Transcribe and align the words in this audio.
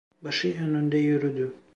Başı 0.21 0.55
önünde 0.57 0.97
yürüdü. 0.97 1.53